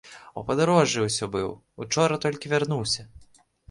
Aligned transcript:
У 0.41 0.43
падарожжы 0.47 1.03
ўсё 1.05 1.25
быў, 1.37 1.53
учора 1.87 2.21
толькі 2.27 2.53
вярнуўся. 2.59 3.11